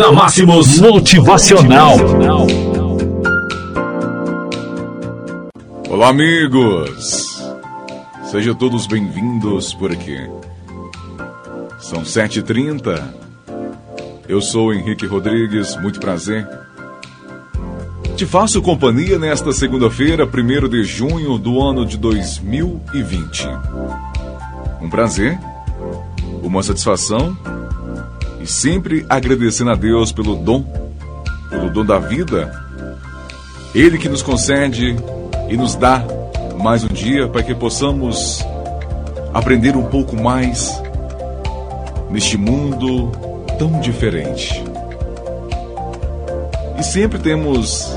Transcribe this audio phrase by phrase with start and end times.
[0.00, 1.94] Na Máximos Motivacional.
[5.90, 7.38] Olá, amigos!
[8.30, 10.16] Sejam todos bem-vindos por aqui.
[11.78, 12.98] São 7h30.
[14.26, 16.48] Eu sou Henrique Rodrigues, muito prazer.
[18.16, 23.46] Te faço companhia nesta segunda-feira, 1 de junho do ano de 2020.
[24.80, 25.38] Um prazer,
[26.42, 27.36] uma satisfação
[28.40, 30.64] e sempre agradecendo a Deus pelo dom,
[31.48, 32.50] pelo dom da vida.
[33.74, 34.96] Ele que nos concede
[35.48, 36.02] e nos dá
[36.60, 38.44] mais um dia para que possamos
[39.32, 40.82] aprender um pouco mais
[42.10, 43.12] neste mundo
[43.58, 44.62] tão diferente.
[46.78, 47.96] E sempre temos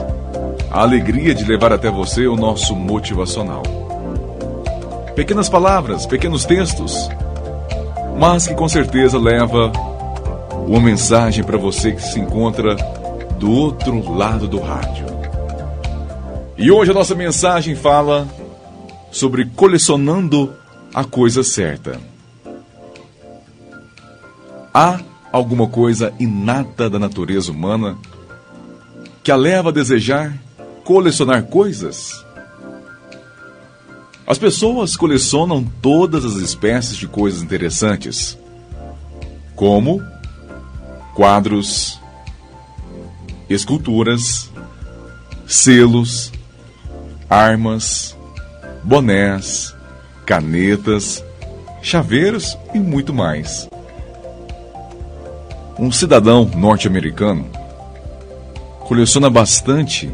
[0.69, 3.63] a alegria de levar até você o nosso motivacional.
[5.15, 7.09] Pequenas palavras, pequenos textos,
[8.19, 9.71] mas que com certeza leva
[10.67, 12.75] uma mensagem para você que se encontra
[13.37, 15.05] do outro lado do rádio.
[16.57, 18.27] E hoje a nossa mensagem fala
[19.11, 20.53] sobre colecionando
[20.93, 21.99] a coisa certa.
[24.73, 24.99] Há
[25.31, 27.97] alguma coisa inata da natureza humana
[29.23, 30.33] que a leva a desejar
[30.83, 32.23] colecionar coisas?
[34.25, 38.37] As pessoas colecionam todas as espécies de coisas interessantes,
[39.55, 40.01] como
[41.13, 41.99] quadros,
[43.49, 44.49] esculturas,
[45.45, 46.31] selos,
[47.29, 48.17] armas,
[48.83, 49.75] bonés,
[50.25, 51.23] canetas,
[51.81, 53.69] chaveiros e muito mais.
[55.77, 57.49] Um cidadão norte-americano
[58.87, 60.11] coleciona bastante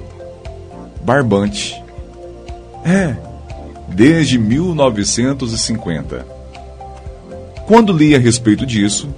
[1.03, 1.81] barbante.
[2.86, 3.16] É,
[3.89, 6.25] desde 1950.
[7.67, 9.14] Quando li a respeito disso,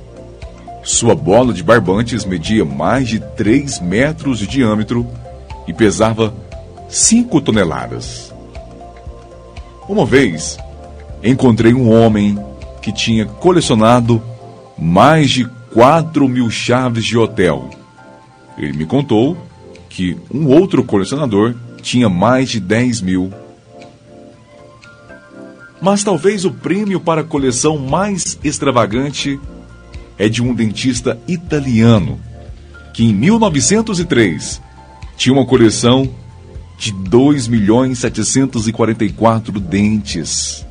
[0.83, 5.07] sua bola de barbantes media mais de 3 metros de diâmetro
[5.67, 6.33] e pesava
[6.89, 8.33] 5 toneladas.
[9.87, 10.57] Uma vez,
[11.23, 12.37] encontrei um homem
[12.81, 14.21] que tinha colecionado
[14.77, 17.69] mais de 4 mil chaves de hotel.
[18.57, 19.37] Ele me contou
[19.89, 23.33] que um outro colecionador tinha mais de 10 mil.
[25.81, 29.39] Mas talvez o prêmio para a coleção mais extravagante
[30.21, 32.19] é de um dentista italiano
[32.93, 34.61] que em 1903
[35.17, 36.07] tinha uma coleção
[36.77, 40.63] de 2 milhões 744 dentes.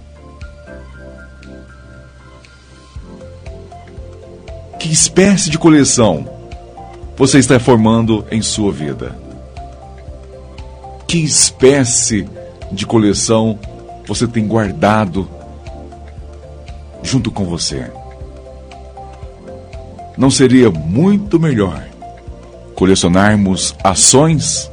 [4.79, 6.31] Que espécie de coleção
[7.17, 9.19] você está formando em sua vida?
[11.09, 12.25] Que espécie
[12.71, 13.59] de coleção
[14.07, 15.29] você tem guardado
[17.03, 17.91] junto com você?
[20.21, 21.83] Não seria muito melhor
[22.75, 24.71] colecionarmos ações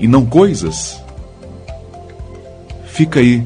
[0.00, 1.00] e não coisas?
[2.84, 3.44] Fica aí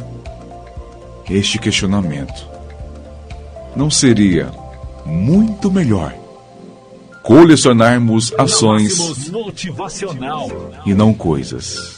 [1.28, 2.48] este questionamento.
[3.76, 4.50] Não seria
[5.04, 6.14] muito melhor
[7.22, 9.30] colecionarmos ações
[10.86, 11.96] e não coisas?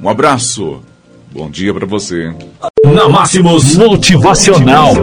[0.00, 0.80] Um abraço.
[1.32, 2.32] Bom dia para você.
[2.84, 4.94] Na Máximos Motivacional.